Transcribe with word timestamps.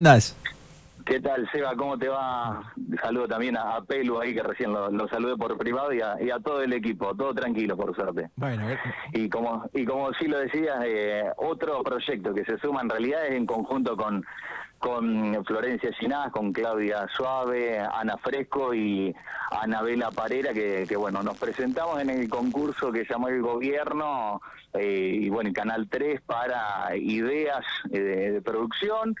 Nice. 0.00 0.32
¿Qué 1.04 1.18
tal, 1.18 1.50
Seba? 1.50 1.74
¿Cómo 1.74 1.98
te 1.98 2.08
va? 2.08 2.72
Saludo 3.02 3.26
también 3.26 3.56
a, 3.56 3.80
Pelu 3.80 4.20
ahí, 4.20 4.32
que 4.32 4.44
recién 4.44 4.72
lo, 4.72 5.08
saludé 5.08 5.36
por 5.36 5.58
privado, 5.58 5.92
y 5.92 6.00
a, 6.00 6.38
todo 6.38 6.62
el 6.62 6.72
equipo, 6.72 7.16
todo 7.16 7.34
tranquilo, 7.34 7.76
por 7.76 7.96
suerte. 7.96 8.30
Bueno, 8.36 8.64
y 9.12 9.28
como 9.28 9.68
y 9.74 9.84
como 9.84 10.12
sí 10.14 10.28
lo 10.28 10.38
decías, 10.38 10.76
eh, 10.84 11.24
otro 11.38 11.82
proyecto 11.82 12.32
que 12.32 12.44
se 12.44 12.58
suma 12.58 12.82
en 12.82 12.90
realidad 12.90 13.26
es 13.26 13.32
en 13.32 13.44
conjunto 13.44 13.96
con, 13.96 14.24
con 14.78 15.44
Florencia 15.44 15.90
Ginás, 15.94 16.30
con 16.30 16.52
Claudia 16.52 17.08
Suave, 17.16 17.80
Ana 17.80 18.16
Fresco 18.18 18.72
y 18.74 19.12
Anabela 19.50 20.12
Parera, 20.12 20.52
que, 20.52 20.84
que 20.88 20.96
bueno, 20.96 21.24
nos 21.24 21.36
presentamos 21.38 22.00
en 22.00 22.10
el 22.10 22.28
concurso 22.28 22.92
que 22.92 23.04
llamó 23.04 23.26
el 23.26 23.42
gobierno 23.42 24.42
eh, 24.74 25.18
y 25.22 25.28
bueno, 25.28 25.50
Canal 25.52 25.88
3 25.88 26.20
para 26.20 26.94
ideas 26.94 27.64
eh, 27.90 27.98
de 27.98 28.42
producción 28.42 29.16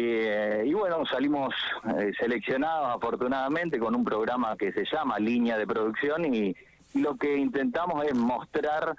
eh, 0.00 0.64
y 0.66 0.74
bueno, 0.74 1.04
salimos 1.06 1.54
eh, 1.98 2.12
seleccionados 2.18 2.94
afortunadamente 2.94 3.78
con 3.78 3.94
un 3.94 4.04
programa 4.04 4.56
que 4.56 4.72
se 4.72 4.84
llama 4.84 5.18
Línea 5.18 5.58
de 5.58 5.66
Producción 5.66 6.32
y 6.32 6.54
lo 6.94 7.16
que 7.16 7.36
intentamos 7.36 8.04
es 8.04 8.14
mostrar 8.14 8.94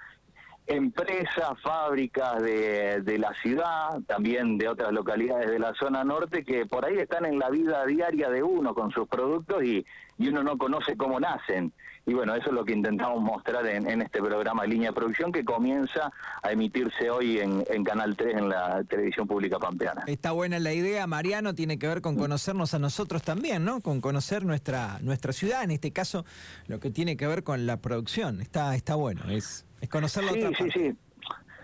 empresas, 0.70 1.60
fábricas 1.64 2.42
de, 2.44 3.02
de, 3.02 3.18
la 3.18 3.34
ciudad, 3.42 4.00
también 4.06 4.58
de 4.60 4.68
otras 4.68 4.92
localidades 4.92 5.50
de 5.50 5.58
la 5.58 5.74
zona 5.74 6.04
norte, 6.04 6.46
que 6.46 6.68
por 6.68 6.86
ahí 6.86 6.98
están 6.98 7.26
en 7.26 7.40
la 7.40 7.50
vida 7.50 7.86
diaria 7.88 8.30
de 8.30 8.44
uno 8.44 8.76
con 8.76 8.92
sus 8.92 9.08
productos 9.08 9.64
y, 9.64 9.84
y 10.20 10.28
uno 10.28 10.44
no 10.44 10.58
conoce 10.58 10.96
cómo 10.96 11.20
nacen. 11.20 11.74
Y 12.06 12.14
bueno, 12.14 12.36
eso 12.36 12.50
es 12.50 12.54
lo 12.54 12.66
que 12.66 12.74
intentamos 12.74 13.22
mostrar 13.22 13.66
en, 13.68 14.02
este 14.02 14.20
programa 14.22 14.66
Línea 14.66 14.90
de 14.90 14.96
Producción 14.96 15.32
que 15.32 15.44
comienza 15.44 16.12
a 16.42 16.52
emitirse 16.52 17.10
hoy 17.10 17.40
en, 17.40 17.64
en, 17.70 17.84
Canal 17.84 18.16
3 18.16 18.38
en 18.38 18.50
la 18.50 18.84
televisión 18.84 19.28
pública 19.28 19.60
pampeana. 19.60 20.04
Está 20.08 20.32
buena 20.32 20.60
la 20.60 20.74
idea, 20.74 21.06
Mariano, 21.08 21.56
tiene 21.56 21.78
que 21.78 21.88
ver 21.88 22.02
con 22.02 22.16
conocernos 22.16 22.74
a 22.74 22.80
nosotros 22.80 23.22
también, 23.22 23.64
¿no? 23.64 23.82
Con 23.82 24.02
conocer 24.02 24.44
nuestra, 24.44 25.00
nuestra 25.02 25.34
ciudad, 25.34 25.64
en 25.64 25.72
este 25.72 25.92
caso 25.92 26.26
lo 26.68 26.80
que 26.80 26.90
tiene 26.90 27.16
que 27.16 27.28
ver 27.28 27.44
con 27.44 27.66
la 27.66 27.78
producción. 27.78 28.42
Está, 28.42 28.76
está 28.76 28.96
bueno, 28.96 29.30
es 29.30 29.66
es 29.82 29.90
conocerlo 29.90 30.32
sí, 30.34 30.54
sí, 30.58 30.72
sí. 30.72 30.98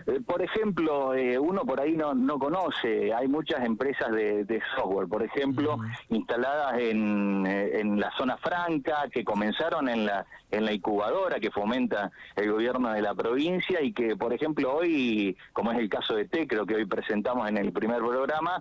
Eh, 0.06 0.20
por 0.24 0.40
ejemplo, 0.40 1.14
eh, 1.14 1.38
uno 1.38 1.64
por 1.64 1.80
ahí 1.80 1.96
no, 1.96 2.14
no 2.14 2.38
conoce, 2.38 3.12
hay 3.12 3.26
muchas 3.26 3.64
empresas 3.64 4.12
de, 4.12 4.62
software, 4.76 5.08
por 5.08 5.22
ejemplo, 5.22 5.78
instaladas 6.10 6.78
en, 6.78 7.44
eh, 7.44 7.80
en, 7.80 7.98
la 7.98 8.12
zona 8.16 8.36
franca, 8.36 9.08
que 9.10 9.24
comenzaron 9.24 9.88
en 9.88 10.06
la, 10.06 10.24
en 10.52 10.64
la 10.64 10.72
incubadora 10.72 11.40
que 11.40 11.50
fomenta 11.50 12.12
el 12.36 12.52
gobierno 12.52 12.92
de 12.92 13.02
la 13.02 13.14
provincia 13.14 13.82
y 13.82 13.92
que, 13.92 14.16
por 14.16 14.32
ejemplo, 14.32 14.76
hoy, 14.76 15.36
como 15.52 15.72
es 15.72 15.78
el 15.78 15.88
caso 15.88 16.14
de 16.14 16.26
Tecro, 16.26 16.66
que 16.66 16.76
hoy 16.76 16.86
presentamos 16.86 17.48
en 17.48 17.56
el 17.56 17.72
primer 17.72 17.98
programa, 17.98 18.60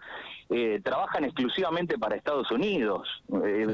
trabajan 0.84 1.26
exclusivamente 1.26 1.98
para 1.98 2.16
Estados 2.16 2.50
Unidos, 2.52 3.24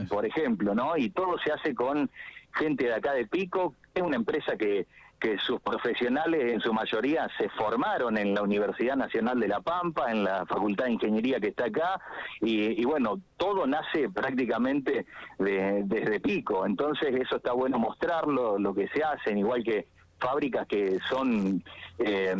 por 0.10 0.26
ejemplo, 0.26 0.76
¿no? 0.76 0.98
Y 0.98 1.10
todo 1.10 1.38
se 1.40 1.52
hace 1.52 1.74
con 1.74 2.10
gente 2.54 2.86
de 2.86 2.94
acá 2.94 3.14
de 3.14 3.28
Pico, 3.28 3.76
es 3.94 4.02
una 4.02 4.18
empresa 4.18 4.58
que 4.58 4.88
que 5.22 5.38
sus 5.38 5.62
profesionales 5.62 6.52
en 6.52 6.60
su 6.60 6.74
mayoría 6.74 7.30
se 7.38 7.48
formaron 7.50 8.18
en 8.18 8.34
la 8.34 8.42
Universidad 8.42 8.96
Nacional 8.96 9.40
de 9.40 9.48
La 9.48 9.62
Pampa, 9.62 10.12
en 10.12 10.24
la 10.24 10.48
Facultad 10.48 10.86
de 10.86 10.94
Ingeniería 10.94 11.40
que 11.40 11.50
está 11.50 11.66
acá, 11.66 12.02
y, 12.42 12.84
bueno, 12.86 13.22
todo 13.38 13.68
nace 13.68 14.10
prácticamente 14.10 15.06
desde 15.38 16.20
Pico, 16.20 16.66
entonces 16.66 17.14
eso 17.14 17.36
está 17.36 17.54
bueno 17.54 17.78
mostrarlo, 17.78 18.58
lo 18.58 18.74
que 18.74 18.88
se 18.88 19.04
hacen, 19.04 19.38
igual 19.38 19.64
que 19.64 19.88
fábricas 20.20 20.68
que 20.68 21.00
son 21.10 21.64
eh, 21.98 22.36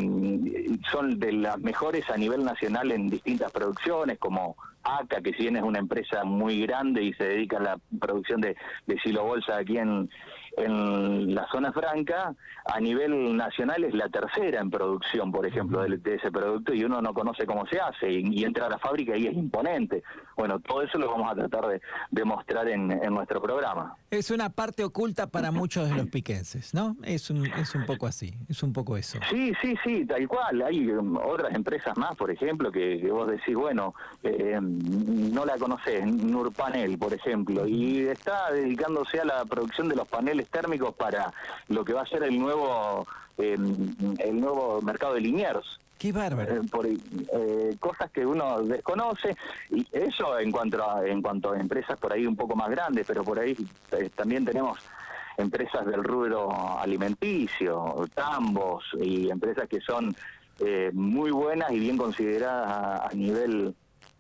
son 0.92 1.20
de 1.20 1.32
las 1.32 1.58
mejores 1.60 2.08
a 2.12 2.18
nivel 2.18 2.44
nacional 2.44 2.92
en 2.92 3.10
distintas 3.10 3.52
producciones, 3.52 4.18
como 4.20 4.56
ACA, 4.84 5.22
que 5.22 5.34
si 5.34 5.44
bien 5.44 5.58
es 5.58 5.64
una 5.64 5.80
empresa 5.80 6.24
muy 6.24 6.62
grande 6.62 7.04
y 7.04 7.14
se 7.14 7.26
dedica 7.26 7.58
a 7.58 7.62
la 7.62 7.78
producción 8.00 8.42
de, 8.42 8.56
de 8.88 9.00
silo 9.00 9.24
bolsa 9.24 9.58
aquí 9.58 9.78
en, 9.78 10.10
en 10.58 11.34
la 11.34 11.48
zona 11.52 11.72
franca, 11.72 12.34
a 12.66 12.80
nivel 12.80 13.36
nacional 13.36 13.84
es 13.84 13.94
la 13.94 14.10
tercera 14.10 14.60
en 14.60 14.70
producción, 14.70 15.32
por 15.32 15.46
ejemplo, 15.46 15.84
de, 15.84 16.16
ese 16.16 16.32
producto 16.32 16.74
y 16.74 16.84
uno 16.84 17.02
no 17.02 17.14
conoce 17.14 17.46
cómo 17.46 17.66
se 17.68 17.80
hace 17.80 18.12
y, 18.12 18.44
entra 18.44 18.66
a 18.66 18.70
la 18.70 18.80
fábrica 18.80 19.16
y 19.16 19.28
es 19.28 19.34
imponente. 19.34 20.04
Bueno, 20.36 20.60
todo 20.60 20.82
eso 20.82 20.98
lo 20.98 21.10
vamos 21.10 21.32
a 21.32 21.36
tratar 21.36 21.68
de, 21.68 21.82
de 22.10 22.26
mostrar 22.26 22.68
en, 22.68 22.88
nuestro 23.12 23.42
programa. 23.42 23.96
Es 24.10 24.32
una 24.32 24.50
parte 24.50 24.84
oculta 24.84 25.28
para 25.28 25.52
muchos 25.52 25.90
de 25.90 25.96
los 25.96 26.08
piquenses, 26.08 26.74
¿no? 26.74 26.96
Es 27.04 27.30
un, 27.30 27.46
es 27.46 27.76
un 27.76 27.86
poco 27.86 28.08
así, 28.08 28.34
es 28.50 28.64
un 28.64 28.74
poco 28.74 28.98
eso. 28.98 29.20
Sí, 29.30 29.54
sí, 29.62 29.76
sí, 29.84 30.06
tal 30.06 30.28
cual. 30.28 30.62
Hay 30.62 30.90
um, 30.92 31.18
otras 31.18 31.54
empresas 31.54 31.98
más, 31.98 32.16
por 32.16 32.32
ejemplo, 32.32 32.72
que, 32.72 33.10
vos 33.12 33.30
decís, 33.30 33.56
bueno, 33.56 33.94
eh, 34.24 34.60
no 34.62 35.46
la 35.46 35.58
conocés, 35.58 36.06
Nurpanel, 36.06 36.98
por 36.98 37.14
ejemplo, 37.14 37.68
y 37.68 38.00
está 38.08 38.52
dedicándose 38.52 39.20
a 39.20 39.26
la 39.26 39.46
producción 39.46 39.90
de 39.90 39.96
los 39.96 40.08
paneles 40.08 40.41
térmicos 40.50 40.94
para 40.96 41.34
lo 41.68 41.84
que 41.86 41.94
va 41.94 42.02
a 42.02 42.06
ser 42.08 42.24
el 42.24 42.40
nuevo 42.40 43.08
em, 43.38 43.96
el 44.20 44.40
nuevo 44.40 44.82
mercado 44.82 45.14
de 45.14 45.22
Liniers. 45.22 45.80
Qué 46.02 46.12
bárbaro. 46.12 46.56
Eh, 46.56 46.62
por, 46.72 46.88
eh, 46.88 47.76
cosas 47.80 48.10
que 48.10 48.26
uno 48.26 48.64
desconoce 48.64 49.36
y 49.70 49.86
eso 49.92 50.40
en 50.40 50.52
cuanto 50.52 50.84
a, 50.84 51.08
en 51.08 51.22
cuanto 51.22 51.52
a 51.52 51.60
empresas 51.60 52.00
por 52.00 52.12
ahí 52.12 52.26
un 52.26 52.36
poco 52.36 52.56
más 52.56 52.72
grandes, 52.72 53.06
pero 53.06 53.24
por 53.24 53.38
ahí 53.38 53.56
eh, 53.92 54.10
también 54.16 54.44
tenemos 54.44 54.80
empresas 55.38 55.86
del 55.86 56.04
rubro 56.04 56.80
alimenticio, 56.80 58.10
tambos 58.16 58.84
y 59.00 59.30
empresas 59.30 59.70
que 59.70 59.80
son 59.80 60.16
muy 60.94 61.32
buenas 61.32 61.72
y 61.72 61.80
bien 61.80 61.98
consideradas 61.98 63.12
a 63.12 63.16
nivel 63.16 63.74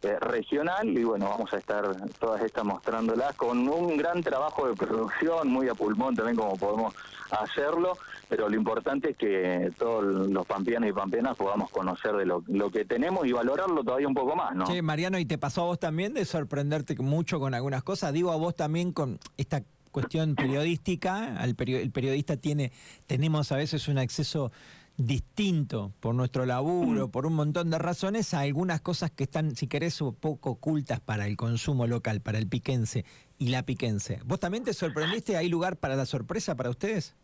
eh, 0.03 0.17
regional 0.19 0.87
y 0.97 1.03
bueno, 1.03 1.29
vamos 1.29 1.53
a 1.53 1.57
estar 1.57 1.85
todas 2.19 2.43
estas 2.43 2.63
mostrándolas 2.63 3.35
con 3.35 3.67
un 3.67 3.97
gran 3.97 4.23
trabajo 4.23 4.67
de 4.67 4.75
producción, 4.75 5.47
muy 5.47 5.69
a 5.69 5.75
pulmón 5.75 6.15
también 6.15 6.35
como 6.35 6.57
podemos 6.57 6.93
hacerlo, 7.29 7.93
pero 8.27 8.49
lo 8.49 8.55
importante 8.55 9.11
es 9.11 9.17
que 9.17 9.71
todos 9.77 10.03
los 10.03 10.45
pampeanos 10.47 10.89
y 10.89 10.93
pampeanas 10.93 11.37
podamos 11.37 11.69
conocer 11.69 12.13
de 12.15 12.25
lo, 12.25 12.41
que 12.71 12.85
tenemos 12.85 13.27
y 13.27 13.31
valorarlo 13.31 13.83
todavía 13.83 14.07
un 14.07 14.15
poco 14.15 14.35
más, 14.35 14.55
¿no? 14.55 14.65
Sí, 14.65 14.81
Mariano, 14.81 15.19
¿y 15.19 15.25
te 15.25 15.37
pasó 15.37 15.61
a 15.61 15.65
vos 15.65 15.79
también 15.79 16.13
de 16.13 16.25
sorprenderte 16.25 16.95
mucho 16.97 17.39
con 17.39 17.53
algunas 17.53 17.83
cosas? 17.83 18.11
Digo 18.11 18.31
a 18.31 18.37
vos 18.37 18.55
también 18.55 18.93
con 18.93 19.19
esta 19.37 19.63
cuestión 19.91 20.35
periodística, 20.35 21.43
el 21.43 21.55
periodista 21.55 22.37
tiene, 22.37 22.71
tenemos 23.05 23.51
a 23.51 23.57
veces 23.57 23.87
un 23.87 23.97
acceso 23.97 24.51
distinto 24.97 25.93
por 25.99 26.15
nuestro 26.15 26.45
laburo, 26.45 27.09
por 27.09 27.25
un 27.25 27.33
montón 27.33 27.69
de 27.69 27.79
razones, 27.79 28.33
a 28.33 28.41
algunas 28.41 28.81
cosas 28.81 29.11
que 29.11 29.23
están, 29.23 29.55
si 29.55 29.67
querés, 29.67 30.01
un 30.01 30.15
poco 30.15 30.51
ocultas 30.51 30.99
para 30.99 31.27
el 31.27 31.37
consumo 31.37 31.87
local, 31.87 32.21
para 32.21 32.37
el 32.37 32.47
piquense 32.47 33.05
y 33.37 33.49
la 33.49 33.63
piquense. 33.63 34.19
¿Vos 34.25 34.39
también 34.39 34.63
te 34.63 34.73
sorprendiste? 34.73 35.37
¿Hay 35.37 35.49
lugar 35.49 35.77
para 35.77 35.95
la 35.95 36.05
sorpresa 36.05 36.55
para 36.55 36.69
ustedes? 36.69 37.15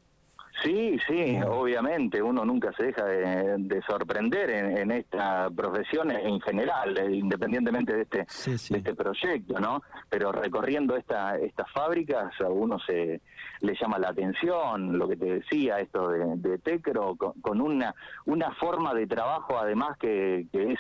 Sí, 0.64 0.98
sí, 1.08 1.40
obviamente, 1.48 2.22
uno 2.22 2.44
nunca 2.44 2.74
se 2.74 2.86
deja 2.86 3.06
de, 3.06 3.82
sorprender 3.88 4.50
en, 4.50 4.92
esta 4.92 5.50
profesión 5.52 6.10
en 6.10 6.42
general, 6.42 6.98
eh, 6.98 7.16
independientemente 7.16 7.94
de 7.94 8.02
este, 8.02 8.26
este 8.48 8.96
proyecto, 8.96 9.60
¿no? 9.60 9.84
Pero 10.10 10.32
recorriendo 10.32 10.96
esta, 10.96 11.38
estas 11.38 11.72
fábricas 11.72 12.34
a 12.42 12.50
uno 12.50 12.80
se 12.80 13.22
le 13.62 13.76
llama 13.80 14.00
la 14.00 14.10
atención, 14.10 14.98
lo 14.98 15.08
que 15.08 15.16
te 15.16 15.26
decía, 15.26 15.80
esto 15.80 16.10
de, 16.10 16.58
Tecro, 16.58 17.16
con, 17.16 17.62
una, 17.62 17.94
una 18.26 18.52
forma 18.56 18.94
de 18.94 19.06
trabajo 19.06 19.60
además 19.60 19.98
que, 20.00 20.48
que 20.52 20.74
es 20.74 20.80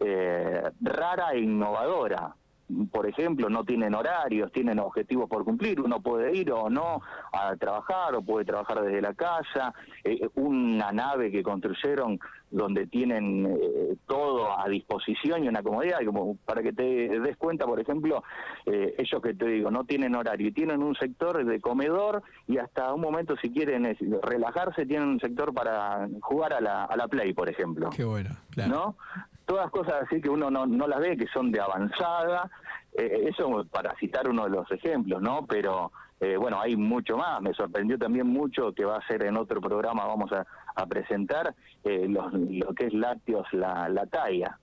eh, 0.00 0.62
rara 0.82 1.30
e 1.32 1.40
innovadora 1.40 2.34
por 2.90 3.06
ejemplo, 3.06 3.48
no 3.48 3.64
tienen 3.64 3.94
horarios, 3.94 4.50
tienen 4.52 4.78
objetivos 4.78 5.28
por 5.28 5.44
cumplir, 5.44 5.80
uno 5.80 6.00
puede 6.00 6.36
ir 6.36 6.50
o 6.50 6.68
no 6.68 7.00
a 7.32 7.54
trabajar 7.56 8.14
o 8.14 8.22
puede 8.22 8.44
trabajar 8.44 8.82
desde 8.82 9.00
la 9.00 9.14
casa, 9.14 9.72
eh, 10.02 10.28
una 10.34 10.90
nave 10.92 11.30
que 11.30 11.42
construyeron 11.42 12.18
donde 12.50 12.86
tienen 12.86 13.46
eh, 13.46 13.96
todo 14.06 14.58
a 14.58 14.68
disposición 14.68 15.44
y 15.44 15.48
una 15.48 15.62
comodidad, 15.62 15.98
como 16.04 16.36
para 16.44 16.62
que 16.62 16.72
te 16.72 17.20
des 17.20 17.36
cuenta, 17.36 17.66
por 17.66 17.80
ejemplo, 17.80 18.22
eh, 18.66 18.94
ellos 18.98 19.22
que 19.22 19.34
te 19.34 19.46
digo, 19.46 19.70
no 19.70 19.84
tienen 19.84 20.14
horario, 20.14 20.52
tienen 20.52 20.82
un 20.82 20.94
sector 20.96 21.44
de 21.44 21.60
comedor 21.60 22.22
y 22.48 22.58
hasta 22.58 22.92
un 22.92 23.00
momento 23.00 23.36
si 23.40 23.50
quieren 23.50 23.96
relajarse 24.22 24.86
tienen 24.86 25.08
un 25.08 25.20
sector 25.20 25.52
para 25.52 26.08
jugar 26.20 26.52
a 26.52 26.60
la, 26.60 26.84
a 26.84 26.96
la 26.96 27.08
Play, 27.08 27.32
por 27.32 27.48
ejemplo. 27.48 27.90
Qué 27.90 28.04
bueno, 28.04 28.30
claro. 28.50 28.70
¿No? 28.72 28.96
Todas 29.46 29.70
cosas 29.70 30.02
así 30.02 30.20
que 30.20 30.28
uno 30.28 30.50
no, 30.50 30.66
no 30.66 30.86
las 30.86 31.00
ve, 31.00 31.16
que 31.16 31.26
son 31.28 31.50
de 31.50 31.60
avanzada, 31.60 32.50
eh, 32.92 33.28
eso 33.28 33.64
para 33.70 33.94
citar 33.96 34.28
uno 34.28 34.44
de 34.44 34.50
los 34.50 34.70
ejemplos, 34.70 35.22
¿no? 35.22 35.46
Pero 35.46 35.92
eh, 36.20 36.36
bueno, 36.36 36.60
hay 36.60 36.76
mucho 36.76 37.16
más, 37.16 37.40
me 37.40 37.54
sorprendió 37.54 37.98
también 37.98 38.26
mucho 38.26 38.72
que 38.72 38.84
va 38.84 38.96
a 38.96 39.06
ser 39.06 39.22
en 39.22 39.36
otro 39.36 39.60
programa, 39.60 40.04
vamos 40.04 40.30
a, 40.32 40.46
presentar 40.86 41.54
eh, 41.84 42.06
lo 42.06 42.74
que 42.74 42.86
es 42.86 42.92
lácteos, 42.92 43.46
la, 43.52 43.88
la 43.88 44.04
talla, 44.06 44.58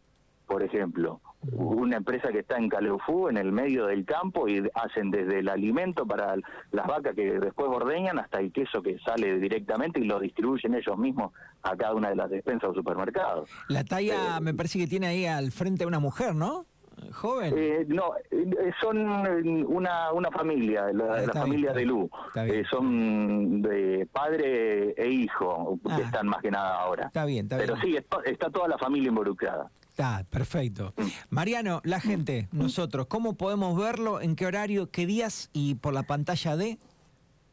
por 0.46 0.62
ejemplo, 0.62 1.20
una 1.52 1.98
empresa 1.98 2.30
que 2.32 2.40
está 2.40 2.58
en 2.58 2.70
Caleufú, 2.70 3.28
en 3.30 3.38
el 3.38 3.52
medio 3.52 3.86
del 3.88 4.06
campo, 4.06 4.48
y 4.48 4.64
hacen 4.74 5.12
desde 5.12 5.40
el 5.40 5.50
alimento 5.50 6.06
para 6.06 6.36
las 6.72 6.88
vacas 6.88 7.14
que 7.16 7.40
después 7.40 7.70
ordeñan 7.70 8.20
hasta 8.20 8.40
el 8.40 8.52
queso 8.52 8.82
que 8.82 8.98
sale 9.00 9.38
directamente 9.40 10.00
y 10.00 10.06
lo 10.06 10.20
distribuyen 10.20 10.76
ellos 10.76 10.98
mismos 10.98 11.32
a 11.64 11.76
cada 11.76 11.94
una 11.94 12.10
de 12.10 12.16
las 12.16 12.30
despensas 12.30 12.70
o 12.70 12.74
supermercados. 12.74 13.50
La 13.70 13.84
talla 13.84 14.38
eh, 14.38 14.42
me 14.42 14.54
parece 14.54 14.80
que 14.80 14.88
tiene 14.88 15.08
ahí 15.08 15.26
al 15.26 15.52
frente 15.52 15.86
una 15.86 16.00
mujer, 16.00 16.36
¿no? 16.36 16.66
joven? 17.12 17.54
Eh, 17.58 17.86
no, 17.88 18.14
eh, 18.32 18.72
son 18.80 18.98
una, 19.68 20.12
una 20.14 20.32
familia, 20.32 20.86
la, 20.94 21.16
Ah, 21.28 21.32
familia 21.34 21.74
bien, 21.74 21.76
de 21.76 21.86
Lu. 21.86 22.10
Eh, 22.36 22.64
son 22.70 23.62
de 23.64 24.08
padre 24.12 24.92
e 24.92 25.10
hijo, 25.10 25.80
Ah. 25.86 25.96
que 25.98 26.04
están 26.04 26.28
más 26.28 26.42
que 26.42 26.52
nada 26.52 26.76
ahora. 26.82 27.08
Está 27.08 27.26
bien, 27.26 27.46
está 27.48 27.58
Pero 27.58 27.74
bien. 27.76 27.86
sí, 27.86 27.98
está, 27.98 28.18
está 28.26 28.50
toda 28.52 28.68
la 28.68 28.78
familia 28.78 29.10
involucrada. 29.10 29.70
Está, 29.94 30.24
perfecto. 30.28 30.92
Mariano, 31.30 31.80
la 31.84 32.00
gente, 32.00 32.48
nosotros, 32.52 33.06
¿cómo 33.06 33.36
podemos 33.38 33.78
verlo? 33.80 34.22
¿En 34.22 34.36
qué 34.36 34.48
horario? 34.48 34.90
¿Qué 34.90 35.06
días? 35.06 35.52
¿Y 35.54 35.76
por 35.76 35.94
la 35.94 36.02
pantalla 36.02 36.58
de? 36.58 36.80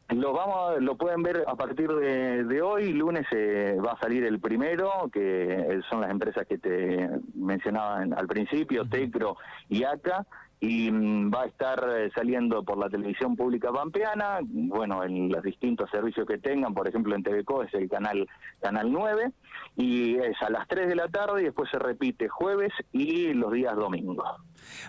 Lo 0.09 0.33
vamos, 0.33 0.71
a- 0.75 0.79
lo 0.79 0.97
pueden 0.97 1.21
ver 1.21 1.43
a 1.47 1.55
partir 1.55 1.87
de, 1.91 2.43
de 2.45 2.61
hoy, 2.63 2.93
lunes 2.93 3.27
eh, 3.31 3.77
va 3.85 3.91
a 3.91 3.99
salir 3.99 4.23
el 4.23 4.39
primero, 4.39 4.89
que 5.13 5.21
eh, 5.53 5.81
son 5.87 6.01
las 6.01 6.09
empresas 6.09 6.47
que 6.47 6.57
te 6.57 7.11
mencionaba 7.35 8.01
en- 8.01 8.13
al 8.15 8.25
principio, 8.25 8.85
Tecro 8.89 9.37
y 9.69 9.83
ACA, 9.83 10.25
y 10.61 10.91
mm, 10.91 11.33
va 11.33 11.41
a 11.41 11.45
estar 11.47 11.83
eh, 11.97 12.11
saliendo 12.13 12.63
por 12.63 12.77
la 12.77 12.87
televisión 12.87 13.35
pública 13.35 13.71
pampeana, 13.71 14.39
bueno, 14.43 15.03
en 15.03 15.29
los 15.29 15.43
distintos 15.43 15.89
servicios 15.89 16.27
que 16.27 16.37
tengan, 16.37 16.73
por 16.75 16.87
ejemplo 16.87 17.15
en 17.15 17.23
TVCO 17.23 17.63
es 17.63 17.73
el 17.73 17.89
canal 17.89 18.27
canal 18.61 18.91
9, 18.91 19.31
y 19.75 20.15
es 20.17 20.39
a 20.41 20.51
las 20.51 20.67
3 20.67 20.87
de 20.87 20.95
la 20.95 21.07
tarde 21.07 21.41
y 21.41 21.45
después 21.45 21.69
se 21.71 21.79
repite 21.79 22.29
jueves 22.29 22.71
y 22.93 23.33
los 23.33 23.51
días 23.51 23.75
domingos. 23.75 24.27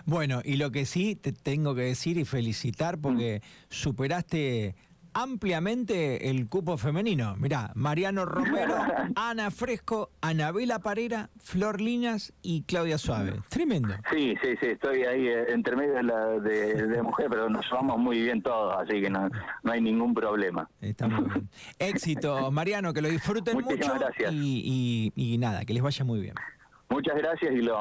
Bueno, 0.05 0.41
y 0.45 0.57
lo 0.57 0.69
que 0.71 0.85
sí 0.85 1.15
te 1.15 1.33
tengo 1.33 1.73
que 1.73 1.81
decir 1.81 2.17
y 2.17 2.25
felicitar 2.25 2.99
porque 2.99 3.41
superaste 3.69 4.75
ampliamente 5.13 6.29
el 6.29 6.47
cupo 6.47 6.77
femenino. 6.77 7.35
Mirá, 7.37 7.71
Mariano 7.75 8.25
Romero, 8.25 8.75
Ana 9.15 9.51
Fresco, 9.51 10.11
Anabela 10.21 10.79
Parera, 10.79 11.29
Flor 11.37 11.81
Linas 11.81 12.33
y 12.41 12.63
Claudia 12.63 12.97
Suave. 12.97 13.33
Tremendo. 13.49 13.93
Sí, 14.11 14.35
sí, 14.41 14.49
sí, 14.59 14.67
estoy 14.67 15.03
ahí 15.03 15.27
eh, 15.27 15.45
entre 15.49 15.75
medio 15.75 15.93
de, 15.93 16.03
la, 16.03 16.25
de, 16.39 16.87
de 16.87 17.01
mujer, 17.01 17.27
pero 17.29 17.49
nos 17.49 17.65
llevamos 17.65 17.97
muy 17.99 18.21
bien 18.21 18.41
todos, 18.41 18.75
así 18.81 19.01
que 19.01 19.09
no, 19.09 19.29
no 19.63 19.71
hay 19.71 19.81
ningún 19.81 20.13
problema. 20.13 20.69
Está 20.81 21.07
muy 21.07 21.29
bien. 21.29 21.49
Éxito, 21.79 22.51
Mariano, 22.51 22.93
que 22.93 23.01
lo 23.01 23.09
disfruten 23.09 23.55
Muchísimas 23.55 23.87
mucho 23.95 23.99
gracias. 23.99 24.33
Y, 24.33 25.11
y- 25.15 25.33
y 25.33 25.37
nada, 25.37 25.65
que 25.65 25.73
les 25.73 25.83
vaya 25.83 26.03
muy 26.05 26.19
bien. 26.21 26.35
Muchas 26.89 27.15
gracias 27.17 27.51
y 27.51 27.57
lo, 27.61 27.75